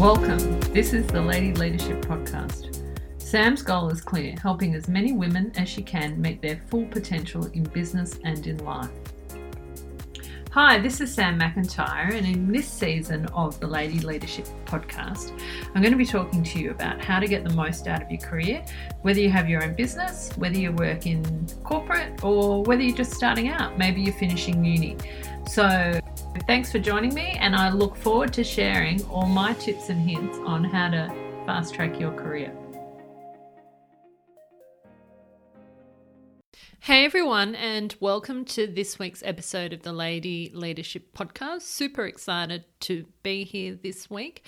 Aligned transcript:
Welcome. 0.00 0.58
This 0.72 0.94
is 0.94 1.06
the 1.08 1.20
Lady 1.20 1.52
Leadership 1.52 2.00
Podcast. 2.06 2.82
Sam's 3.18 3.60
goal 3.60 3.90
is 3.90 4.00
clear 4.00 4.34
helping 4.40 4.74
as 4.74 4.88
many 4.88 5.12
women 5.12 5.52
as 5.56 5.68
she 5.68 5.82
can 5.82 6.18
meet 6.18 6.40
their 6.40 6.58
full 6.70 6.86
potential 6.86 7.44
in 7.48 7.64
business 7.64 8.18
and 8.24 8.46
in 8.46 8.64
life. 8.64 8.88
Hi, 10.52 10.78
this 10.78 11.02
is 11.02 11.12
Sam 11.12 11.38
McIntyre, 11.38 12.14
and 12.14 12.26
in 12.26 12.50
this 12.50 12.66
season 12.66 13.26
of 13.34 13.60
the 13.60 13.66
Lady 13.66 14.00
Leadership 14.00 14.46
Podcast, 14.64 15.38
I'm 15.74 15.82
going 15.82 15.92
to 15.92 15.98
be 15.98 16.06
talking 16.06 16.42
to 16.44 16.58
you 16.58 16.70
about 16.70 17.04
how 17.04 17.20
to 17.20 17.28
get 17.28 17.44
the 17.44 17.52
most 17.52 17.86
out 17.86 18.00
of 18.00 18.10
your 18.10 18.22
career, 18.22 18.64
whether 19.02 19.20
you 19.20 19.28
have 19.28 19.50
your 19.50 19.62
own 19.62 19.74
business, 19.74 20.32
whether 20.38 20.56
you 20.56 20.72
work 20.72 21.06
in 21.06 21.46
corporate, 21.62 22.24
or 22.24 22.62
whether 22.62 22.80
you're 22.80 22.96
just 22.96 23.12
starting 23.12 23.48
out. 23.48 23.76
Maybe 23.76 24.00
you're 24.00 24.14
finishing 24.14 24.64
uni. 24.64 24.96
So, 25.46 26.00
thanks 26.46 26.72
for 26.72 26.78
joining 26.78 27.14
me, 27.14 27.36
and 27.40 27.54
I 27.54 27.70
look 27.70 27.96
forward 27.96 28.32
to 28.34 28.44
sharing 28.44 29.04
all 29.06 29.26
my 29.26 29.52
tips 29.54 29.88
and 29.88 30.00
hints 30.00 30.38
on 30.38 30.64
how 30.64 30.90
to 30.90 31.08
fast 31.46 31.74
track 31.74 31.98
your 32.00 32.12
career. 32.12 32.54
Hey 36.80 37.04
everyone, 37.04 37.54
and 37.54 37.94
welcome 38.00 38.44
to 38.46 38.66
this 38.66 38.98
week's 38.98 39.22
episode 39.22 39.72
of 39.72 39.82
the 39.82 39.92
Lady 39.92 40.50
Leadership 40.54 41.14
Podcast. 41.14 41.62
Super 41.62 42.06
excited 42.06 42.64
to 42.80 43.06
be 43.22 43.44
here 43.44 43.78
this 43.80 44.08
week. 44.08 44.44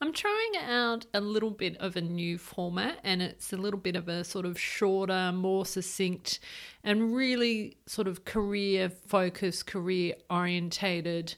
I'm 0.00 0.12
trying 0.12 0.56
out 0.56 1.06
a 1.12 1.20
little 1.20 1.50
bit 1.50 1.76
of 1.76 1.96
a 1.96 2.00
new 2.00 2.38
format, 2.38 2.98
and 3.04 3.20
it's 3.20 3.52
a 3.52 3.56
little 3.56 3.78
bit 3.78 3.96
of 3.96 4.08
a 4.08 4.24
sort 4.24 4.46
of 4.46 4.58
shorter, 4.58 5.30
more 5.32 5.66
succinct, 5.66 6.40
and 6.82 7.14
really 7.14 7.76
sort 7.86 8.08
of 8.08 8.24
career 8.24 8.88
focused, 8.88 9.66
career 9.66 10.14
orientated 10.30 11.34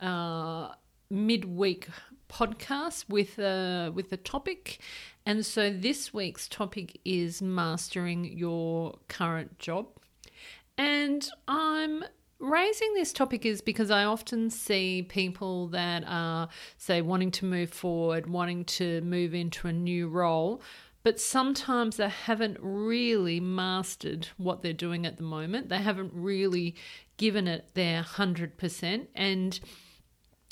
uh, 0.00 0.72
midweek 1.10 1.88
podcast 2.28 3.08
with 3.08 3.38
a 3.38 3.90
with 3.94 4.10
a 4.12 4.16
topic 4.16 4.80
and 5.24 5.46
so 5.46 5.70
this 5.70 6.12
week's 6.12 6.48
topic 6.48 6.98
is 7.04 7.40
mastering 7.40 8.24
your 8.24 8.98
current 9.08 9.58
job. 9.60 9.86
And 10.76 11.28
I'm 11.46 12.04
raising 12.42 12.92
this 12.94 13.12
topic 13.12 13.46
is 13.46 13.62
because 13.62 13.90
I 13.90 14.04
often 14.04 14.50
see 14.50 15.06
people 15.08 15.68
that 15.68 16.04
are, 16.06 16.48
say, 16.76 17.00
wanting 17.00 17.30
to 17.32 17.44
move 17.44 17.70
forward, 17.70 18.26
wanting 18.26 18.64
to 18.64 19.00
move 19.02 19.32
into 19.32 19.68
a 19.68 19.72
new 19.72 20.08
role, 20.08 20.60
but 21.04 21.20
sometimes 21.20 21.96
they 21.96 22.08
haven't 22.08 22.58
really 22.60 23.40
mastered 23.40 24.28
what 24.36 24.62
they're 24.62 24.72
doing 24.72 25.06
at 25.06 25.16
the 25.16 25.22
moment. 25.22 25.68
They 25.68 25.78
haven't 25.78 26.12
really 26.14 26.74
given 27.16 27.46
it 27.46 27.70
their 27.74 28.02
100%. 28.02 29.06
And 29.14 29.60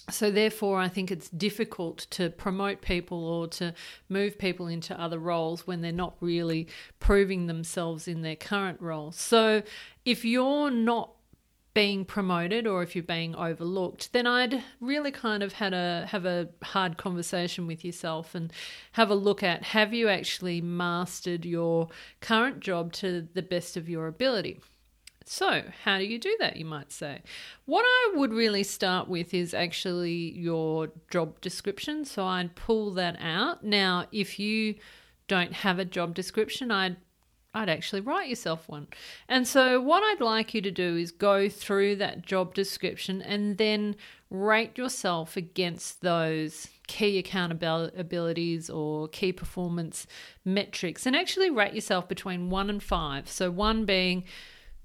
so 0.08 0.28
therefore 0.28 0.80
i 0.80 0.88
think 0.88 1.12
it's 1.12 1.28
difficult 1.28 1.98
to 2.11 2.30
promote 2.30 2.80
people 2.80 3.22
or 3.24 3.46
to 3.46 3.72
move 4.08 4.36
people 4.38 4.66
into 4.66 4.98
other 5.00 5.18
roles 5.18 5.68
when 5.68 5.83
they're 5.83 5.92
not 5.92 6.16
really 6.20 6.66
proving 6.98 7.46
themselves 7.46 8.08
in 8.08 8.22
their 8.22 8.34
current 8.34 8.80
role 8.80 9.12
so 9.12 9.62
if 10.05 10.24
you're 10.24 10.70
not 10.70 11.12
being 11.72 12.04
promoted 12.04 12.66
or 12.66 12.82
if 12.82 12.96
you're 12.96 13.04
being 13.04 13.34
overlooked 13.36 14.12
then 14.12 14.26
i'd 14.26 14.62
really 14.80 15.10
kind 15.10 15.42
of 15.42 15.52
had 15.52 15.72
a 15.72 16.06
have 16.08 16.24
a 16.24 16.48
hard 16.62 16.96
conversation 16.96 17.66
with 17.66 17.84
yourself 17.84 18.34
and 18.34 18.52
have 18.92 19.10
a 19.10 19.14
look 19.14 19.42
at 19.42 19.62
have 19.62 19.94
you 19.94 20.08
actually 20.08 20.60
mastered 20.60 21.44
your 21.44 21.88
current 22.20 22.60
job 22.60 22.92
to 22.92 23.28
the 23.34 23.42
best 23.42 23.77
of 23.77 23.88
your 23.88 24.06
ability 24.06 24.60
so, 25.27 25.62
how 25.84 25.98
do 25.98 26.04
you 26.04 26.18
do 26.18 26.36
that, 26.40 26.56
you 26.56 26.64
might 26.64 26.90
say? 26.90 27.22
What 27.64 27.84
I 27.86 28.14
would 28.16 28.32
really 28.32 28.64
start 28.64 29.06
with 29.06 29.32
is 29.32 29.55
actually 29.55 30.32
your 30.36 30.90
job 31.08 31.40
description. 31.40 32.05
So, 32.05 32.24
I'd 32.24 32.56
pull 32.56 32.90
that 32.94 33.16
out. 33.20 33.62
Now, 33.62 34.06
if 34.10 34.40
you 34.40 34.74
don't 35.28 35.52
have 35.52 35.78
a 35.78 35.84
job 35.84 36.16
description, 36.16 36.72
I'd 36.72 36.96
I'd 37.52 37.68
actually 37.68 38.00
write 38.00 38.28
yourself 38.28 38.68
one. 38.68 38.86
And 39.28 39.46
so, 39.46 39.80
what 39.80 40.02
I'd 40.02 40.20
like 40.20 40.55
you 40.55 40.61
to 40.62 40.70
do 40.70 40.96
is 40.96 41.11
go 41.11 41.48
through 41.48 41.96
that 41.96 42.24
job 42.24 42.55
description 42.55 43.20
and 43.22 43.58
then 43.58 43.96
rate 44.30 44.78
yourself 44.78 45.36
against 45.36 46.02
those 46.02 46.68
key 46.86 47.20
accountabilities 47.20 48.72
or 48.72 49.08
key 49.08 49.33
performance 49.33 50.06
metrics 50.44 51.06
and 51.06 51.16
actually 51.16 51.50
rate 51.50 51.74
yourself 51.74 52.08
between 52.08 52.50
one 52.50 52.70
and 52.70 52.83
five. 52.83 53.28
So, 53.28 53.50
one 53.50 53.84
being 53.84 54.24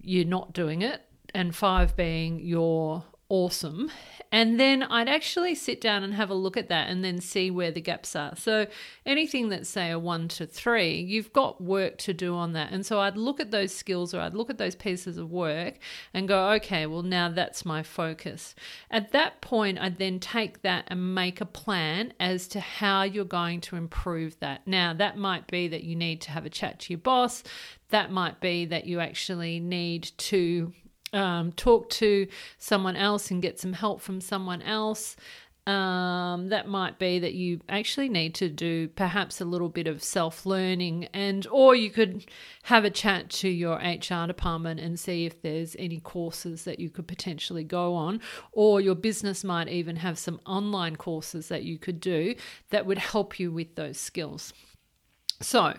you're 0.02 0.26
not 0.26 0.54
doing 0.54 0.82
it, 0.82 1.02
and 1.36 1.56
five 1.56 1.96
being 1.96 2.40
you're 2.40 3.04
awesome. 3.30 3.92
And 4.32 4.60
then 4.60 4.84
I'd 4.84 5.08
actually 5.08 5.56
sit 5.56 5.80
down 5.80 6.04
and 6.04 6.14
have 6.14 6.30
a 6.30 6.36
look 6.36 6.58
at 6.58 6.68
that 6.70 6.90
and 6.90 7.04
then 7.04 7.22
see 7.22 7.50
where 7.50 7.72
the 7.72 7.82
gaps 7.82 8.16
are. 8.16 8.36
So 8.36 8.68
anything 9.06 9.50
that's, 9.50 9.70
say, 9.70 9.92
a 9.92 10.00
one 10.00 10.28
to 10.30 10.46
three, 10.46 11.00
you've 11.00 11.32
got 11.32 11.62
work 11.62 11.98
to 12.00 12.14
do 12.14 12.36
on 12.36 12.54
that. 12.54 12.72
And 12.72 12.86
so 12.86 13.00
I'd 13.00 13.18
look 13.18 13.40
at 13.40 13.52
those 13.52 13.74
skills 13.74 14.14
or 14.14 14.20
I'd 14.20 14.34
look 14.34 14.50
at 14.50 14.58
those 14.58 14.76
pieces 14.76 15.18
of 15.18 15.32
work 15.32 15.76
and 16.14 16.28
go, 16.28 16.52
okay, 16.54 16.86
well, 16.86 17.04
now 17.04 17.30
that's 17.30 17.66
my 17.66 17.82
focus. 17.82 18.56
At 18.92 19.12
that 19.14 19.42
point, 19.42 19.80
I'd 19.80 19.98
then 19.98 20.20
take 20.20 20.62
that 20.64 20.86
and 20.88 21.16
make 21.16 21.40
a 21.40 21.46
plan 21.46 22.14
as 22.20 22.48
to 22.50 22.60
how 22.60 23.04
you're 23.04 23.26
going 23.26 23.62
to 23.62 23.76
improve 23.76 24.38
that. 24.40 24.68
Now, 24.68 24.94
that 24.94 25.18
might 25.18 25.48
be 25.48 25.68
that 25.70 25.84
you 25.84 25.96
need 25.96 26.20
to 26.22 26.32
have 26.32 26.46
a 26.46 26.50
chat 26.50 26.80
to 26.82 26.94
your 26.94 27.00
boss. 27.00 27.44
That 27.90 28.12
might 28.12 28.42
be 28.42 28.66
that 28.66 28.86
you 28.86 29.00
actually 29.00 29.60
need 29.60 30.12
to 30.18 30.74
um, 31.16 31.52
talk 31.54 31.90
to 31.92 32.28
someone 32.60 32.96
else 32.96 33.32
and 33.32 33.42
get 33.42 33.60
some 33.60 33.74
help 33.74 34.02
from 34.02 34.22
someone 34.22 34.62
else. 34.62 35.16
Um, 35.68 36.50
that 36.50 36.68
might 36.68 37.00
be 37.00 37.18
that 37.18 37.34
you 37.34 37.60
actually 37.68 38.08
need 38.08 38.36
to 38.36 38.50
do 38.50 38.88
perhaps 38.88 39.42
a 39.42 39.46
little 39.46 39.70
bit 39.70 39.88
of 39.88 40.04
self 40.04 40.46
learning, 40.46 41.08
and 41.12 41.48
or 41.50 41.74
you 41.74 41.90
could 41.90 42.26
have 42.64 42.86
a 42.86 42.92
chat 42.92 43.32
to 43.32 43.50
your 43.50 43.78
HR 43.78 44.28
department 44.28 44.80
and 44.80 45.00
see 45.00 45.26
if 45.26 45.42
there's 45.42 45.76
any 45.80 46.00
courses 46.00 46.66
that 46.66 46.80
you 46.80 46.92
could 46.92 47.08
potentially 47.08 47.64
go 47.64 47.96
on, 47.96 48.22
or 48.52 48.80
your 48.80 48.94
business 48.94 49.44
might 49.44 49.68
even 49.68 49.96
have 49.96 50.20
some 50.20 50.40
online 50.46 50.98
courses 50.98 51.48
that 51.48 51.64
you 51.64 51.80
could 51.80 52.00
do 52.00 52.36
that 52.70 52.86
would 52.86 53.00
help 53.00 53.40
you 53.40 53.52
with 53.52 53.74
those 53.74 53.98
skills. 53.98 54.54
So, 55.42 55.74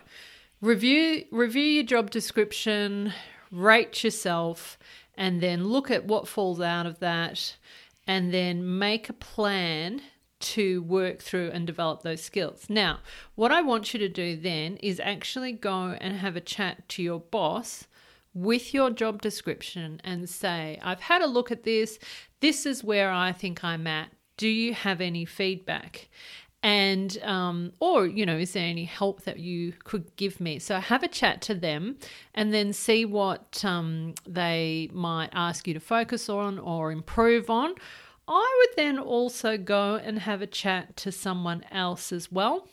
review 0.61 1.27
review 1.31 1.63
your 1.63 1.85
job 1.85 2.11
description, 2.11 3.13
rate 3.53 4.03
yourself, 4.03 4.79
and 5.17 5.41
then 5.41 5.65
look 5.65 5.91
at 5.91 6.07
what 6.07 6.29
falls 6.29 6.61
out 6.61 6.87
of 6.87 6.99
that 7.01 7.57
and 8.07 8.33
then 8.33 8.79
make 8.79 9.09
a 9.09 9.15
plan 9.15 10.03
to 10.39 10.83
work 10.83 11.21
through 11.21 11.51
and 11.53 11.67
develop 11.67 12.03
those 12.03 12.23
skills. 12.23 12.67
Now, 12.69 13.01
what 13.35 13.53
I 13.53 13.63
want 13.63 13.93
you 13.93 14.01
to 14.01 14.09
do 14.09 14.37
then 14.37 14.77
is 14.77 15.01
actually 15.01 15.53
go 15.53 15.97
and 16.01 16.17
have 16.17 16.37
a 16.37 16.41
chat 16.41 16.89
to 16.91 17.03
your 17.03 17.21
boss 17.21 17.87
with 18.35 18.75
your 18.75 18.91
job 18.91 19.23
description 19.23 20.01
and 20.05 20.29
say, 20.29 20.79
I've 20.83 21.01
had 21.01 21.23
a 21.23 21.27
look 21.27 21.51
at 21.51 21.65
this. 21.65 21.99
This 22.41 22.67
is 22.67 22.85
where 22.85 23.11
I 23.11 23.33
think 23.33 23.65
I'm 23.65 23.87
at. 23.87 24.11
Do 24.37 24.49
you 24.49 24.75
have 24.75 25.01
any 25.01 25.25
feedback? 25.25 26.11
And 26.67 27.23
um, 27.23 27.73
or 27.79 28.09
you 28.09 28.27
know 28.27 28.37
is 28.37 28.55
there 28.55 28.67
any 28.67 28.85
help 28.85 29.23
that 29.23 29.39
you 29.39 29.73
could 29.85 30.17
give 30.17 30.41
me? 30.41 30.59
So 30.59 30.81
have 30.81 31.05
a 31.05 31.09
chat 31.09 31.41
to 31.43 31.55
them 31.55 31.97
and 32.35 32.53
then 32.53 32.73
see 32.73 33.05
what 33.05 33.65
um, 33.65 34.15
they 34.27 34.91
might 34.93 35.31
ask 35.33 35.69
you 35.69 35.75
to 35.75 35.81
focus 35.81 36.29
on 36.29 36.59
or 36.59 36.91
improve 36.91 37.51
on. 37.51 37.73
I 38.27 38.57
would 38.59 38.77
then 38.77 38.99
also 38.99 39.57
go 39.57 39.95
and 39.95 40.19
have 40.19 40.43
a 40.43 40.47
chat 40.49 40.97
to 40.97 41.13
someone 41.13 41.63
else 41.71 42.11
as 42.11 42.33
well. 42.33 42.67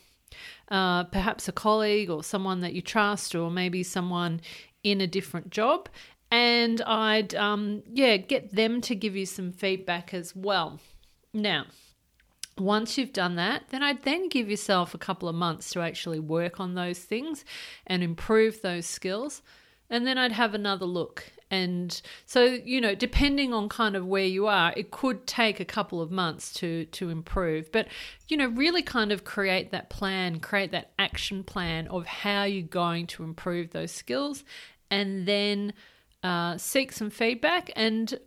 Uh, 0.66 1.04
perhaps 1.04 1.46
a 1.46 1.52
colleague 1.52 2.10
or 2.10 2.24
someone 2.24 2.62
that 2.62 2.72
you 2.72 2.82
trust 2.82 3.36
or 3.36 3.48
maybe 3.48 3.84
someone 3.84 4.40
in 4.82 5.00
a 5.00 5.06
different 5.06 5.50
job. 5.50 5.88
And 6.32 6.82
i'd 6.82 7.32
um, 7.36 7.84
yeah 7.92 8.16
get 8.16 8.56
them 8.56 8.80
to 8.80 8.96
give 8.96 9.14
you 9.14 9.24
some 9.24 9.52
feedback 9.52 10.12
as 10.12 10.34
well. 10.34 10.80
Now 11.32 11.66
once 12.58 12.96
you've 12.96 13.12
done 13.12 13.36
that, 13.36 13.64
then 13.70 13.82
I'd 13.82 14.02
then 14.02 14.28
give 14.28 14.48
yourself 14.48 14.94
a 14.94 14.98
couple 14.98 15.28
of 15.28 15.34
months 15.34 15.70
to 15.70 15.80
actually 15.80 16.20
work 16.20 16.60
on 16.60 16.74
those 16.74 16.98
things 16.98 17.44
and 17.86 18.02
improve 18.02 18.62
those 18.62 18.86
skills. 18.86 19.42
And 19.90 20.06
then 20.06 20.18
I'd 20.18 20.32
have 20.32 20.54
another 20.54 20.86
look. 20.86 21.30
And 21.50 22.00
so, 22.26 22.44
you 22.44 22.80
know, 22.80 22.94
depending 22.94 23.52
on 23.52 23.68
kind 23.68 23.96
of 23.96 24.06
where 24.06 24.24
you 24.24 24.46
are, 24.46 24.72
it 24.76 24.90
could 24.90 25.26
take 25.26 25.60
a 25.60 25.64
couple 25.64 26.00
of 26.00 26.10
months 26.10 26.52
to 26.54 26.86
to 26.86 27.10
improve. 27.10 27.70
But, 27.70 27.88
you 28.28 28.36
know, 28.36 28.48
really 28.48 28.82
kind 28.82 29.12
of 29.12 29.24
create 29.24 29.70
that 29.70 29.90
plan, 29.90 30.40
create 30.40 30.72
that 30.72 30.92
action 30.98 31.44
plan 31.44 31.86
of 31.88 32.06
how 32.06 32.44
you're 32.44 32.66
going 32.66 33.06
to 33.08 33.24
improve 33.24 33.70
those 33.70 33.92
skills 33.92 34.42
and 34.90 35.26
then 35.26 35.74
uh, 36.22 36.56
seek 36.56 36.90
some 36.92 37.10
feedback 37.10 37.70
and 37.76 38.18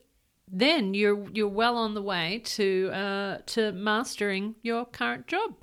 then 0.47 0.93
you're 0.93 1.29
you're 1.33 1.47
well 1.47 1.75
on 1.75 1.93
the 1.93 2.01
way 2.01 2.41
to 2.45 2.89
uh, 2.93 3.37
to 3.47 3.71
mastering 3.73 4.55
your 4.61 4.85
current 4.85 5.27
job. 5.27 5.55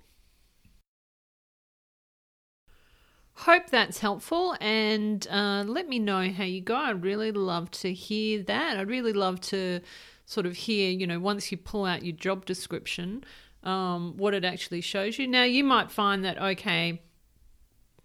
Hope 3.37 3.69
that's 3.69 3.99
helpful 3.99 4.57
and 4.61 5.27
uh, 5.29 5.65
let 5.67 5.89
me 5.89 5.99
know 5.99 6.31
how 6.31 6.45
you 6.45 6.61
go. 6.61 6.77
I'd 6.77 7.03
really 7.03 7.33
love 7.33 7.71
to 7.73 7.93
hear 7.93 8.43
that. 8.45 8.77
I'd 8.77 8.89
really 8.89 9.13
love 9.13 9.41
to 9.43 9.81
sort 10.25 10.47
of 10.47 10.55
hear, 10.55 10.91
you 10.91 11.07
know, 11.07 11.19
once 11.19 11.51
you 11.51 11.59
pull 11.59 11.85
out 11.85 12.05
your 12.05 12.15
job 12.15 12.47
description, 12.47 13.25
um, 13.65 14.17
what 14.17 14.35
it 14.35 14.45
actually 14.45 14.83
shows 14.83 15.19
you. 15.19 15.27
Now, 15.27 15.43
you 15.43 15.65
might 15.65 15.91
find 15.91 16.25
that, 16.25 16.41
okay, 16.41 17.03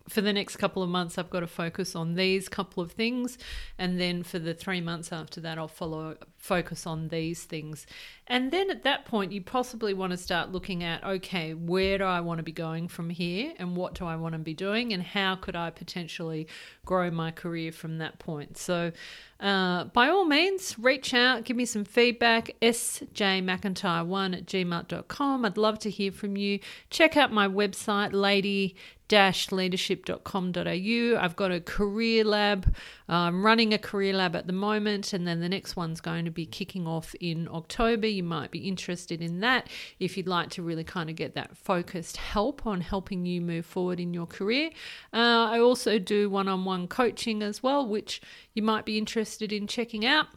for 0.09 0.21
the 0.21 0.33
next 0.33 0.57
couple 0.57 0.81
of 0.81 0.89
months, 0.89 1.17
I've 1.17 1.29
got 1.29 1.41
to 1.41 1.47
focus 1.47 1.95
on 1.95 2.15
these 2.15 2.49
couple 2.49 2.81
of 2.81 2.91
things, 2.91 3.37
and 3.77 3.99
then 3.99 4.23
for 4.23 4.39
the 4.39 4.53
three 4.53 4.81
months 4.81 5.11
after 5.11 5.39
that, 5.41 5.57
I'll 5.57 5.67
follow 5.67 6.17
focus 6.35 6.87
on 6.87 7.09
these 7.09 7.43
things. 7.43 7.85
And 8.25 8.51
then 8.51 8.69
at 8.69 8.83
that 8.83 9.05
point, 9.05 9.31
you 9.31 9.41
possibly 9.41 9.93
want 9.93 10.11
to 10.11 10.17
start 10.17 10.51
looking 10.51 10.83
at 10.83 11.03
okay, 11.03 11.53
where 11.53 11.97
do 11.97 12.03
I 12.03 12.21
want 12.21 12.39
to 12.39 12.43
be 12.43 12.51
going 12.51 12.87
from 12.87 13.09
here, 13.09 13.53
and 13.59 13.75
what 13.75 13.93
do 13.93 14.05
I 14.05 14.15
want 14.15 14.33
to 14.33 14.39
be 14.39 14.53
doing, 14.53 14.93
and 14.93 15.03
how 15.03 15.35
could 15.35 15.55
I 15.55 15.69
potentially 15.69 16.47
grow 16.85 17.11
my 17.11 17.29
career 17.29 17.71
from 17.71 17.99
that 17.99 18.17
point. 18.17 18.57
So, 18.57 18.91
uh, 19.39 19.85
by 19.85 20.09
all 20.09 20.25
means, 20.25 20.77
reach 20.79 21.13
out, 21.13 21.45
give 21.45 21.55
me 21.55 21.65
some 21.65 21.85
feedback. 21.85 22.51
sjmcintyre1 22.61 24.37
at 24.37 24.45
gmail.com. 24.45 25.45
I'd 25.45 25.57
love 25.57 25.79
to 25.79 25.89
hear 25.89 26.11
from 26.11 26.35
you. 26.35 26.59
Check 26.89 27.15
out 27.15 27.31
my 27.31 27.47
website, 27.47 28.11
lady 28.11 28.75
leadership.com.au. 29.11 31.17
I've 31.19 31.35
got 31.35 31.51
a 31.51 31.59
career 31.59 32.23
lab. 32.23 32.75
I'm 33.07 33.45
running 33.45 33.73
a 33.73 33.77
career 33.77 34.13
lab 34.13 34.35
at 34.35 34.47
the 34.47 34.53
moment, 34.53 35.13
and 35.13 35.27
then 35.27 35.39
the 35.39 35.49
next 35.49 35.75
one's 35.75 35.99
going 35.99 36.25
to 36.25 36.31
be 36.31 36.45
kicking 36.45 36.87
off 36.87 37.15
in 37.19 37.47
October. 37.51 38.07
You 38.07 38.23
might 38.23 38.51
be 38.51 38.67
interested 38.67 39.21
in 39.21 39.39
that 39.39 39.67
if 39.99 40.17
you'd 40.17 40.27
like 40.27 40.49
to 40.51 40.61
really 40.61 40.83
kind 40.83 41.09
of 41.09 41.15
get 41.15 41.35
that 41.35 41.57
focused 41.57 42.17
help 42.17 42.65
on 42.65 42.81
helping 42.81 43.25
you 43.25 43.41
move 43.41 43.65
forward 43.65 43.99
in 43.99 44.13
your 44.13 44.27
career. 44.27 44.69
Uh, 45.13 45.47
I 45.49 45.59
also 45.59 45.99
do 45.99 46.29
one 46.29 46.47
on 46.47 46.65
one 46.65 46.87
coaching 46.87 47.41
as 47.41 47.63
well, 47.63 47.87
which 47.87 48.21
you 48.53 48.61
might 48.61 48.85
be 48.85 48.97
interested 48.97 49.51
in 49.51 49.67
checking 49.67 50.05
out. 50.05 50.27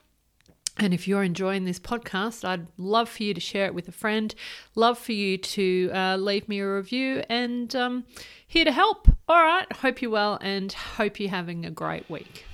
And 0.79 0.95
if 0.95 1.07
you're 1.07 1.23
enjoying 1.23 1.65
this 1.65 1.79
podcast, 1.79 2.45
I'd 2.45 2.67
love 2.79 3.09
for 3.09 3.23
you 3.23 3.35
to 3.35 3.41
share 3.41 3.67
it 3.67 3.75
with 3.75 3.89
a 3.89 3.93
friend. 3.93 4.35
Love 4.75 4.99
for 4.99 5.13
you 5.13 5.37
to 5.37 5.91
uh, 5.93 6.17
leave 6.17 6.49
me 6.49 6.61
a 6.61 6.75
review 6.75 7.23
and 7.29 7.75
um, 7.77 8.05
here 8.47 8.65
to 8.65 8.73
help. 8.73 9.09
All 9.29 9.43
right. 9.43 9.71
Hope 9.73 10.01
you're 10.01 10.11
well 10.11 10.39
and 10.41 10.73
hope 10.73 11.21
you're 11.21 11.31
having 11.31 11.67
a 11.67 11.71
great 11.71 12.09
week. 12.09 12.47